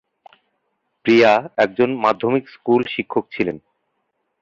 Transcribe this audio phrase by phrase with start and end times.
[1.05, 1.31] প্রিয়া
[1.57, 3.57] একজন মাধ্যমিক স্কুল শিক্ষক ছিলেন।